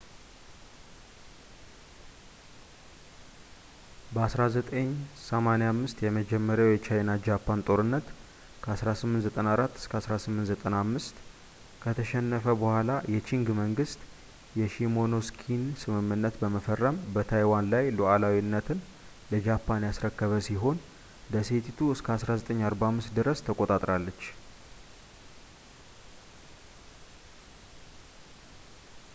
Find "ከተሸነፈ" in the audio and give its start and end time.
11.83-12.45